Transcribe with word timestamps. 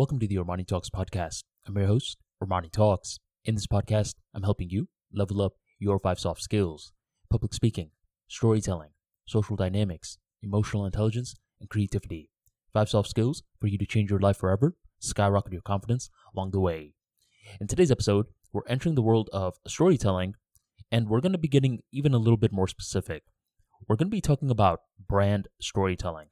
Welcome 0.00 0.18
to 0.20 0.26
the 0.26 0.36
Armani 0.36 0.66
Talks 0.66 0.88
podcast. 0.88 1.42
I'm 1.66 1.76
your 1.76 1.86
host, 1.86 2.16
Armani 2.42 2.72
Talks. 2.72 3.18
In 3.44 3.54
this 3.54 3.66
podcast, 3.66 4.14
I'm 4.32 4.44
helping 4.44 4.70
you 4.70 4.88
level 5.12 5.42
up 5.42 5.52
your 5.78 5.98
five 5.98 6.18
soft 6.18 6.40
skills 6.40 6.94
public 7.28 7.52
speaking, 7.52 7.90
storytelling, 8.26 8.92
social 9.26 9.56
dynamics, 9.56 10.16
emotional 10.42 10.86
intelligence, 10.86 11.34
and 11.60 11.68
creativity. 11.68 12.30
Five 12.72 12.88
soft 12.88 13.10
skills 13.10 13.42
for 13.60 13.66
you 13.66 13.76
to 13.76 13.84
change 13.84 14.08
your 14.08 14.20
life 14.20 14.38
forever, 14.38 14.74
skyrocket 15.00 15.52
your 15.52 15.60
confidence 15.60 16.08
along 16.34 16.52
the 16.52 16.60
way. 16.60 16.94
In 17.60 17.66
today's 17.66 17.90
episode, 17.90 18.24
we're 18.54 18.66
entering 18.66 18.94
the 18.94 19.02
world 19.02 19.28
of 19.34 19.56
storytelling, 19.68 20.32
and 20.90 21.10
we're 21.10 21.20
going 21.20 21.32
to 21.32 21.38
be 21.38 21.46
getting 21.46 21.80
even 21.92 22.14
a 22.14 22.18
little 22.18 22.38
bit 22.38 22.52
more 22.52 22.68
specific. 22.68 23.24
We're 23.86 23.96
going 23.96 24.08
to 24.08 24.16
be 24.16 24.22
talking 24.22 24.50
about 24.50 24.80
brand 24.98 25.48
storytelling. 25.60 26.28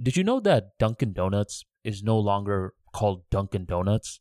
Did 0.00 0.16
you 0.16 0.24
know 0.24 0.40
that 0.40 0.78
Dunkin' 0.78 1.12
Donuts 1.12 1.64
is 1.86 2.02
no 2.02 2.18
longer 2.18 2.74
called 2.92 3.22
Dunkin' 3.30 3.64
Donuts? 3.64 4.20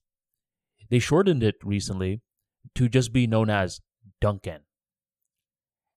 They 0.89 0.99
shortened 0.99 1.43
it 1.43 1.55
recently 1.63 2.21
to 2.75 2.87
just 2.87 3.11
be 3.11 3.27
known 3.27 3.49
as 3.49 3.81
Dunkin'. 4.21 4.61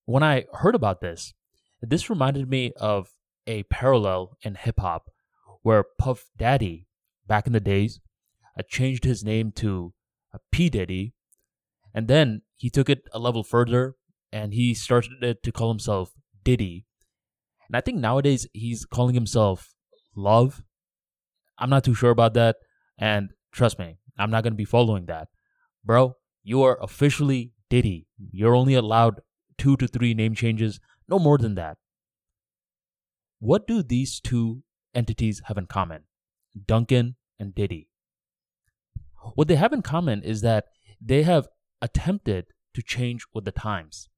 When 0.07 0.23
I 0.23 0.47
heard 0.55 0.75
about 0.75 1.01
this, 1.01 1.35
this 1.83 2.09
reminded 2.09 2.49
me 2.49 2.73
of 2.81 3.11
a 3.47 3.65
parallel 3.65 4.37
in 4.43 4.55
hip 4.55 4.81
hop 4.81 5.11
where 5.63 5.85
Puff 5.99 6.31
Daddy, 6.37 6.87
back 7.27 7.47
in 7.47 7.53
the 7.53 7.61
days, 7.61 8.01
uh, 8.59 8.63
changed 8.69 9.05
his 9.05 9.23
name 9.23 9.53
to 9.53 9.93
uh, 10.35 10.39
P. 10.51 10.71
Diddy, 10.71 11.13
and 11.95 12.09
then 12.09 12.43
he 12.57 12.71
took 12.71 12.89
it 12.89 13.03
a 13.13 13.19
level 13.19 13.45
further 13.45 13.95
and 14.33 14.53
he 14.53 14.75
started 14.75 15.43
to 15.43 15.53
call 15.53 15.69
himself 15.69 16.13
Diddy. 16.45 16.87
And 17.69 17.77
I 17.77 17.81
think 17.81 17.99
nowadays 17.99 18.47
he's 18.53 18.85
calling 18.85 19.15
himself 19.15 19.75
Love. 20.15 20.63
I'm 21.59 21.71
not 21.71 21.85
too 21.85 21.95
sure 21.95 22.11
about 22.11 22.35
that. 22.35 22.57
And 22.99 23.31
trust 23.53 23.79
me, 23.79 23.99
I'm 24.19 24.31
not 24.31 24.43
going 24.43 24.53
to 24.53 24.57
be 24.59 24.65
following 24.65 25.07
that. 25.07 25.29
Bro, 25.85 26.17
you 26.43 26.63
are 26.63 26.79
officially 26.83 27.53
Diddy. 27.71 28.07
You're 28.31 28.55
only 28.55 28.75
allowed 28.75 29.21
two 29.57 29.77
to 29.77 29.87
three 29.87 30.15
name 30.15 30.35
changes, 30.35 30.81
no 31.09 31.19
more 31.19 31.39
than 31.39 31.55
that. 31.57 31.77
What 33.41 33.67
do 33.67 33.83
these 33.83 34.21
two 34.21 34.63
entities 34.95 35.43
have 35.47 35.59
in 35.59 35.67
common? 35.67 36.05
Dunkin' 36.67 37.17
and 37.39 37.55
Diddy. 37.55 37.89
What 39.35 39.49
they 39.49 39.57
have 39.57 39.73
in 39.73 39.83
common 39.83 40.23
is 40.23 40.41
that 40.41 40.67
they 41.01 41.23
have 41.23 41.49
attempted 41.81 42.47
to 42.75 42.83
change 42.83 43.25
with 43.33 43.45
the 43.45 43.53
times. 43.53 44.09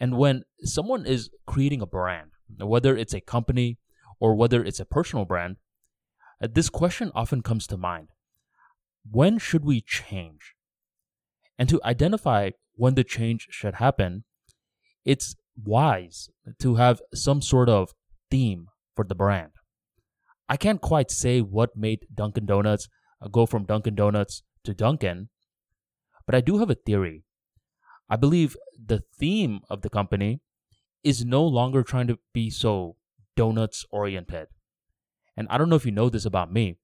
And 0.00 0.16
when 0.16 0.44
someone 0.62 1.04
is 1.04 1.30
creating 1.46 1.82
a 1.82 1.86
brand, 1.86 2.30
whether 2.58 2.96
it's 2.96 3.14
a 3.14 3.20
company 3.20 3.78
or 4.20 4.34
whether 4.34 4.64
it's 4.64 4.80
a 4.80 4.84
personal 4.84 5.24
brand, 5.24 5.56
this 6.40 6.70
question 6.70 7.10
often 7.14 7.42
comes 7.42 7.66
to 7.66 7.76
mind 7.76 8.08
When 9.10 9.38
should 9.38 9.64
we 9.64 9.80
change? 9.80 10.54
And 11.58 11.68
to 11.68 11.80
identify 11.84 12.50
when 12.74 12.94
the 12.94 13.04
change 13.04 13.48
should 13.50 13.74
happen, 13.74 14.24
it's 15.04 15.34
wise 15.60 16.30
to 16.60 16.76
have 16.76 17.02
some 17.12 17.42
sort 17.42 17.68
of 17.68 17.92
theme 18.30 18.68
for 18.94 19.04
the 19.04 19.14
brand. 19.14 19.50
I 20.48 20.56
can't 20.56 20.80
quite 20.80 21.10
say 21.10 21.40
what 21.40 21.76
made 21.76 22.06
Dunkin' 22.14 22.46
Donuts 22.46 22.88
uh, 23.20 23.28
go 23.28 23.44
from 23.44 23.64
Dunkin' 23.64 23.96
Donuts 23.96 24.42
to 24.64 24.72
Dunkin', 24.72 25.28
but 26.24 26.34
I 26.34 26.40
do 26.40 26.58
have 26.58 26.70
a 26.70 26.74
theory. 26.74 27.24
I 28.08 28.16
believe 28.16 28.56
the 28.82 29.02
theme 29.18 29.60
of 29.68 29.82
the 29.82 29.90
company 29.90 30.40
is 31.02 31.24
no 31.24 31.44
longer 31.44 31.82
trying 31.82 32.06
to 32.06 32.18
be 32.32 32.50
so 32.50 32.96
donuts 33.36 33.84
oriented. 33.90 34.48
And 35.38 35.46
I 35.50 35.56
don't 35.56 35.68
know 35.68 35.76
if 35.76 35.86
you 35.86 35.92
know 35.92 36.08
this 36.10 36.24
about 36.24 36.52
me, 36.52 36.78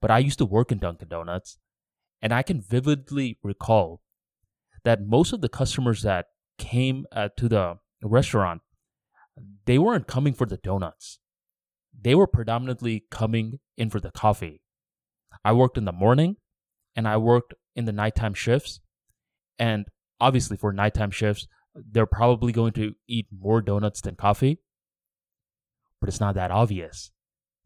but 0.00 0.10
I 0.10 0.16
used 0.18 0.38
to 0.38 0.46
work 0.46 0.72
in 0.72 0.78
Dunkin' 0.78 1.08
Donuts, 1.08 1.58
and 2.22 2.32
I 2.32 2.42
can 2.42 2.62
vividly 2.62 3.38
recall 3.42 4.00
that 4.82 5.06
most 5.06 5.34
of 5.34 5.42
the 5.42 5.50
customers 5.50 6.00
that 6.00 6.28
came 6.56 7.04
uh, 7.12 7.28
to 7.36 7.50
the 7.50 7.76
restaurant, 8.02 8.62
they 9.66 9.78
weren't 9.78 10.06
coming 10.06 10.32
for 10.32 10.46
the 10.46 10.56
donuts. 10.56 11.18
They 11.92 12.14
were 12.14 12.26
predominantly 12.26 13.04
coming 13.10 13.60
in 13.76 13.90
for 13.90 14.00
the 14.00 14.10
coffee. 14.10 14.62
I 15.44 15.52
worked 15.52 15.76
in 15.76 15.84
the 15.84 15.92
morning 15.92 16.36
and 16.96 17.06
I 17.06 17.18
worked 17.18 17.52
in 17.76 17.84
the 17.84 17.92
nighttime 17.92 18.32
shifts. 18.32 18.80
And 19.58 19.84
obviously, 20.18 20.56
for 20.56 20.72
nighttime 20.72 21.10
shifts, 21.10 21.46
they're 21.74 22.06
probably 22.06 22.52
going 22.52 22.72
to 22.72 22.94
eat 23.06 23.26
more 23.30 23.60
donuts 23.60 24.00
than 24.00 24.16
coffee. 24.16 24.60
But 26.00 26.08
it's 26.08 26.20
not 26.20 26.36
that 26.36 26.50
obvious. 26.50 27.10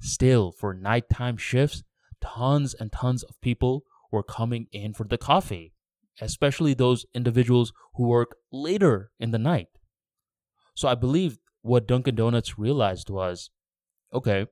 Still, 0.01 0.53
for 0.53 0.75
nighttime 0.75 1.37
shifts, 1.37 1.83
tons 2.21 2.75
and 2.75 2.93
tons 2.93 3.23
of 3.23 3.41
people 3.41 3.85
were 4.13 4.23
coming 4.23 4.67
in 4.73 4.95
for 4.95 5.05
the 5.05 5.19
coffee, 5.19 5.73
especially 6.21 6.75
those 6.75 7.07
individuals 7.15 7.73
who 7.95 8.07
work 8.07 8.37
later 8.53 9.11
in 9.19 9.31
the 9.31 9.39
night. 9.39 9.69
So 10.75 10.89
I 10.89 10.95
believe 10.95 11.39
what 11.63 11.89
Dunkin' 11.89 12.15
Donuts 12.15 12.59
realized 12.59 13.11
was 13.11 13.51
okay, 14.13 14.47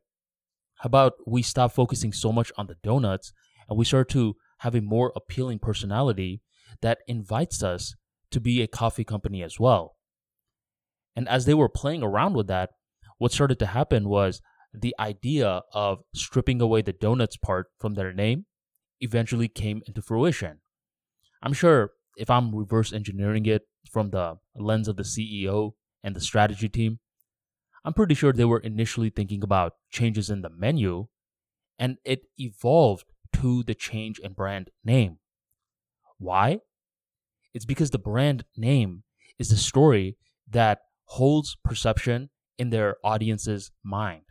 how 0.79 0.87
about 0.89 1.13
we 1.27 1.43
stop 1.43 1.73
focusing 1.73 2.13
so 2.13 2.33
much 2.33 2.51
on 2.57 2.67
the 2.67 2.77
donuts 2.83 3.33
and 3.69 3.79
we 3.79 3.85
start 3.85 4.09
to 4.11 4.37
have 4.59 4.75
a 4.75 4.81
more 4.81 5.13
appealing 5.15 5.59
personality 5.59 6.43
that 6.83 6.99
invites 7.07 7.63
us 7.63 7.95
to 8.31 8.41
be 8.41 8.61
a 8.61 8.67
coffee 8.67 9.05
company 9.05 9.43
as 9.43 9.61
well. 9.61 9.97
And 11.15 11.29
as 11.29 11.45
they 11.45 11.55
were 11.55 11.69
playing 11.69 12.03
around 12.03 12.35
with 12.35 12.49
that, 12.49 12.71
what 13.19 13.33
started 13.33 13.59
to 13.61 13.67
happen 13.67 14.09
was 14.09 14.43
the 14.75 14.95
idea 14.99 15.63
of 15.73 16.01
stripping 16.15 16.61
away 16.61 16.83
the 16.83 16.93
donuts 16.93 17.37
part 17.37 17.69
from 17.79 17.95
their 17.95 18.13
name 18.13 18.47
eventually 19.01 19.49
came 19.49 19.83
into 19.87 20.03
fruition. 20.03 20.61
I'm 21.43 21.53
sure 21.53 21.93
if 22.17 22.31
I'm 22.31 22.55
reverse 22.55 22.93
engineering 22.93 23.47
it 23.47 23.63
from 23.91 24.11
the 24.11 24.39
lens 24.57 24.89
of 24.89 24.97
the 24.97 25.03
CEO 25.03 25.73
and 26.03 26.17
the 26.17 26.21
strategy 26.21 26.69
team, 26.69 26.99
I'm 27.85 27.93
pretty 27.93 28.15
sure 28.15 28.33
they 28.33 28.45
were 28.45 28.61
initially 28.61 29.11
thinking 29.11 29.43
about 29.43 29.75
changes 29.91 30.31
in 30.31 30.43
the 30.43 30.51
menu 30.51 31.07
and 31.79 31.99
it 32.05 32.23
evolved 32.39 33.07
to 33.35 33.63
the 33.63 33.75
change 33.75 34.19
in 34.19 34.33
brand 34.33 34.71
name. 34.85 35.19
Why? 36.19 36.61
It's 37.53 37.65
because 37.65 37.91
the 37.91 37.99
brand 37.99 38.45
name 38.57 39.05
is 39.39 39.49
the 39.49 39.57
story 39.57 40.17
that 40.49 40.81
holds 41.07 41.57
perception 41.63 42.31
in 42.59 42.71
their 42.71 42.97
audience's 43.05 43.71
mind. 43.83 44.23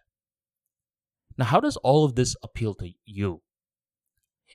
Now, 1.38 1.46
how 1.46 1.60
does 1.60 1.78
all 1.78 2.06
of 2.06 2.16
this 2.16 2.36
appeal 2.44 2.74
to 2.76 2.90
you? 3.06 3.42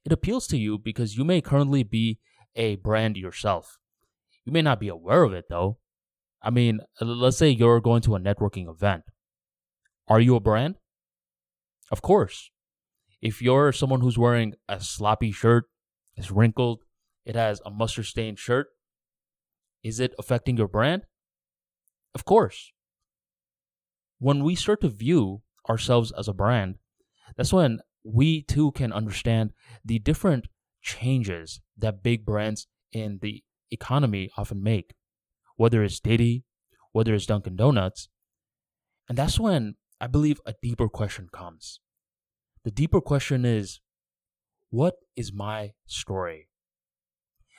It 0.04 0.12
appeals 0.12 0.46
to 0.48 0.56
you 0.56 0.78
because 0.78 1.16
you 1.16 1.24
may 1.24 1.40
currently 1.40 1.82
be 1.82 2.18
a 2.54 2.76
brand 2.76 3.16
yourself. 3.16 3.78
You 4.44 4.52
may 4.52 4.62
not 4.62 4.80
be 4.80 4.88
aware 4.88 5.22
of 5.24 5.32
it 5.32 5.46
though. 5.48 5.78
I 6.40 6.50
mean, 6.50 6.80
let's 7.00 7.36
say 7.36 7.50
you're 7.50 7.80
going 7.80 8.02
to 8.02 8.14
a 8.14 8.20
networking 8.20 8.70
event. 8.70 9.02
Are 10.06 10.20
you 10.20 10.36
a 10.36 10.40
brand? 10.40 10.76
Of 11.90 12.00
course. 12.00 12.50
If 13.20 13.42
you're 13.42 13.72
someone 13.72 14.00
who's 14.00 14.16
wearing 14.16 14.54
a 14.68 14.80
sloppy 14.80 15.32
shirt, 15.32 15.64
it's 16.14 16.30
wrinkled, 16.30 16.84
it 17.24 17.34
has 17.34 17.60
a 17.66 17.70
mustard 17.70 18.06
stained 18.06 18.38
shirt, 18.38 18.68
is 19.82 20.00
it 20.00 20.14
affecting 20.18 20.56
your 20.56 20.68
brand? 20.68 21.02
Of 22.14 22.24
course. 22.24 22.72
When 24.18 24.44
we 24.44 24.54
start 24.54 24.80
to 24.82 24.88
view 24.88 25.42
ourselves 25.68 26.12
as 26.18 26.28
a 26.28 26.32
brand, 26.32 26.76
that's 27.36 27.52
when 27.52 27.80
we 28.04 28.42
too 28.42 28.72
can 28.72 28.92
understand 28.92 29.52
the 29.84 29.98
different 29.98 30.46
changes 30.82 31.60
that 31.76 32.02
big 32.02 32.24
brands 32.24 32.66
in 32.92 33.18
the 33.22 33.42
economy 33.70 34.30
often 34.36 34.62
make, 34.62 34.94
whether 35.56 35.82
it's 35.82 36.00
Diddy, 36.00 36.44
whether 36.92 37.14
it's 37.14 37.26
Dunkin' 37.26 37.56
Donuts. 37.56 38.08
And 39.08 39.18
that's 39.18 39.38
when 39.38 39.74
I 40.00 40.06
believe 40.06 40.40
a 40.46 40.54
deeper 40.62 40.88
question 40.88 41.28
comes. 41.32 41.80
The 42.64 42.70
deeper 42.70 43.00
question 43.00 43.44
is 43.44 43.80
what 44.70 44.94
is 45.16 45.32
my 45.32 45.72
story? 45.86 46.48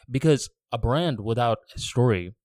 Because 0.10 0.50
a 0.72 0.78
brand 0.78 1.20
without 1.20 1.60
a 1.76 1.80
story 1.80 2.36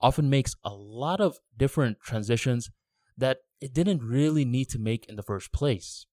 often 0.00 0.30
makes 0.30 0.54
a 0.64 0.70
lot 0.70 1.20
of 1.20 1.38
different 1.56 1.98
transitions 2.00 2.70
that 3.16 3.38
it 3.60 3.72
didn't 3.72 4.02
really 4.02 4.44
need 4.44 4.68
to 4.70 4.78
make 4.78 5.06
in 5.06 5.16
the 5.16 5.22
first 5.22 5.52
place. 5.52 6.06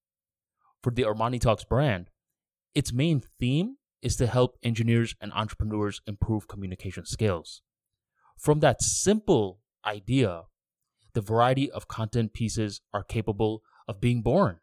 For 0.82 0.90
the 0.90 1.02
Armani 1.02 1.40
Talks 1.40 1.64
brand, 1.64 2.10
its 2.74 2.92
main 2.92 3.22
theme 3.38 3.76
is 4.00 4.16
to 4.16 4.26
help 4.26 4.56
engineers 4.62 5.14
and 5.20 5.32
entrepreneurs 5.32 6.00
improve 6.06 6.48
communication 6.48 7.04
skills. 7.06 7.62
From 8.38 8.60
that 8.60 8.82
simple 8.82 9.60
idea, 9.84 10.42
the 11.14 11.20
variety 11.20 11.70
of 11.70 11.88
content 11.88 12.32
pieces 12.32 12.80
are 12.92 13.04
capable 13.04 13.62
of 13.86 14.00
being 14.00 14.22
born. 14.22 14.58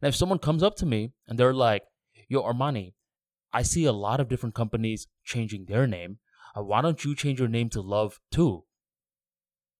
Now, 0.00 0.08
if 0.08 0.16
someone 0.16 0.38
comes 0.38 0.62
up 0.62 0.76
to 0.76 0.86
me 0.86 1.12
and 1.26 1.38
they're 1.38 1.54
like, 1.54 1.82
Yo, 2.28 2.42
Armani, 2.42 2.94
I 3.52 3.62
see 3.62 3.84
a 3.84 3.92
lot 3.92 4.20
of 4.20 4.28
different 4.28 4.54
companies 4.54 5.06
changing 5.24 5.66
their 5.66 5.86
name. 5.86 6.18
Uh, 6.56 6.62
why 6.62 6.80
don't 6.80 7.04
you 7.04 7.14
change 7.14 7.38
your 7.38 7.48
name 7.48 7.68
to 7.70 7.80
Love 7.80 8.20
too? 8.30 8.64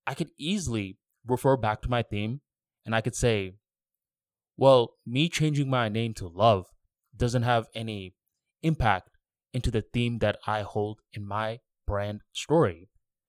I 0.07 0.15
could 0.15 0.31
easily 0.39 0.99
refer 1.27 1.57
back 1.57 1.83
to 1.83 1.91
my 1.91 2.03
theme 2.03 2.41
and 2.85 2.95
I 2.95 3.01
could 3.01 3.15
say, 3.15 3.55
well, 4.57 4.95
me 5.07 5.29
changing 5.29 5.69
my 5.69 5.89
name 5.89 6.15
to 6.15 6.29
Love 6.29 6.67
doesn't 7.17 7.43
have 7.43 7.67
any 7.75 8.15
impact 8.63 9.11
into 9.53 9.71
the 9.71 9.83
theme 9.83 10.19
that 10.19 10.39
I 10.47 10.63
hold 10.63 11.01
in 11.13 11.27
my 11.27 11.61
brand 11.87 12.23
story? 12.33 12.89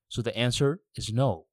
So 0.10 0.22
the 0.22 0.38
answer 0.38 0.82
is 0.96 1.12
no. 1.12 1.48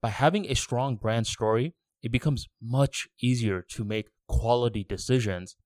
By 0.00 0.10
having 0.10 0.46
a 0.46 0.54
strong 0.54 0.96
brand 0.96 1.26
story, 1.26 1.74
it 2.02 2.12
becomes 2.12 2.48
much 2.60 3.08
easier 3.20 3.62
to 3.70 3.84
make 3.84 4.08
quality 4.28 4.84
decisions, 4.84 5.56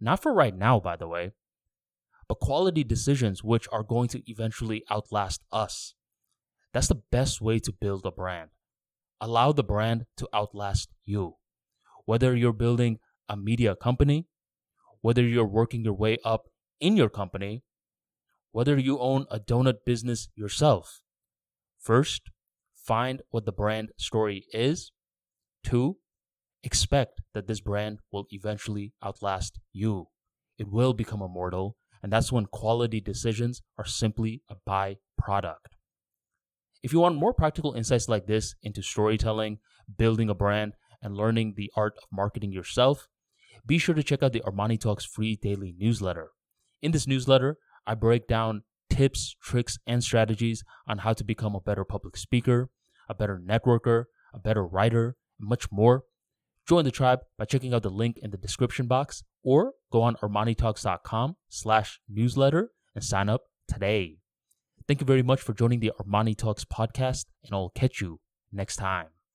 not 0.00 0.22
for 0.22 0.32
right 0.32 0.54
now, 0.54 0.78
by 0.80 0.96
the 0.96 1.08
way, 1.08 1.32
but 2.28 2.38
quality 2.40 2.84
decisions 2.84 3.42
which 3.42 3.66
are 3.72 3.82
going 3.82 4.08
to 4.08 4.22
eventually 4.30 4.84
outlast 4.90 5.42
us. 5.50 5.94
That's 6.72 6.88
the 6.88 7.02
best 7.10 7.40
way 7.40 7.58
to 7.60 7.72
build 7.72 8.06
a 8.06 8.12
brand. 8.12 8.50
Allow 9.20 9.52
the 9.52 9.62
brand 9.62 10.06
to 10.16 10.28
outlast 10.34 10.88
you. 11.04 11.36
Whether 12.06 12.34
you're 12.34 12.52
building 12.52 12.98
a 13.28 13.36
media 13.36 13.76
company, 13.76 14.26
whether 15.02 15.22
you're 15.22 15.46
working 15.46 15.84
your 15.84 15.94
way 15.94 16.18
up 16.24 16.46
in 16.80 16.96
your 16.96 17.08
company, 17.08 17.62
whether 18.52 18.78
you 18.78 18.98
own 18.98 19.26
a 19.30 19.38
donut 19.38 19.84
business 19.84 20.28
yourself. 20.34 21.02
First, 21.78 22.22
find 22.74 23.22
what 23.30 23.44
the 23.44 23.52
brand 23.52 23.90
story 23.96 24.46
is. 24.52 24.92
Two, 25.62 25.98
expect 26.62 27.20
that 27.34 27.46
this 27.46 27.60
brand 27.60 28.00
will 28.10 28.26
eventually 28.30 28.92
outlast 29.04 29.58
you. 29.72 30.08
It 30.58 30.68
will 30.68 30.92
become 30.92 31.22
immortal, 31.22 31.76
and 32.02 32.12
that's 32.12 32.32
when 32.32 32.46
quality 32.46 33.00
decisions 33.00 33.62
are 33.78 33.86
simply 33.86 34.42
a 34.48 34.56
byproduct. 34.68 35.76
If 36.82 36.92
you 36.92 37.00
want 37.00 37.16
more 37.16 37.34
practical 37.34 37.74
insights 37.74 38.08
like 38.08 38.26
this 38.26 38.54
into 38.62 38.82
storytelling, 38.82 39.58
building 39.98 40.30
a 40.30 40.34
brand, 40.34 40.74
and 41.02 41.16
learning 41.16 41.54
the 41.56 41.70
art 41.76 41.94
of 41.98 42.04
marketing 42.10 42.52
yourself, 42.52 43.08
be 43.66 43.78
sure 43.78 43.94
to 43.94 44.02
check 44.02 44.22
out 44.22 44.32
the 44.32 44.40
Armani 44.40 44.80
Talks 44.80 45.04
free 45.04 45.36
daily 45.36 45.74
newsletter. 45.78 46.30
In 46.80 46.92
this 46.92 47.06
newsletter, 47.06 47.58
I 47.86 47.94
break 47.94 48.26
down 48.26 48.62
tips, 48.88 49.36
tricks, 49.42 49.78
and 49.86 50.02
strategies 50.02 50.64
on 50.86 50.98
how 50.98 51.12
to 51.12 51.24
become 51.24 51.54
a 51.54 51.60
better 51.60 51.84
public 51.84 52.16
speaker, 52.16 52.70
a 53.08 53.14
better 53.14 53.38
networker, 53.38 54.04
a 54.32 54.38
better 54.38 54.64
writer, 54.66 55.16
and 55.38 55.48
much 55.48 55.70
more. 55.70 56.04
Join 56.66 56.84
the 56.84 56.90
tribe 56.90 57.20
by 57.38 57.44
checking 57.44 57.74
out 57.74 57.82
the 57.82 57.90
link 57.90 58.18
in 58.22 58.30
the 58.30 58.36
description 58.36 58.86
box 58.86 59.22
or 59.42 59.72
go 59.90 60.02
on 60.02 60.16
armanitalks.com 60.16 61.36
slash 61.48 62.00
newsletter 62.08 62.70
and 62.94 63.04
sign 63.04 63.28
up 63.28 63.42
today. 63.68 64.18
Thank 64.90 65.00
you 65.00 65.06
very 65.06 65.22
much 65.22 65.40
for 65.40 65.54
joining 65.54 65.78
the 65.78 65.92
Armani 66.00 66.36
Talks 66.36 66.64
podcast, 66.64 67.26
and 67.44 67.54
I'll 67.54 67.70
catch 67.70 68.00
you 68.00 68.18
next 68.50 68.74
time. 68.74 69.06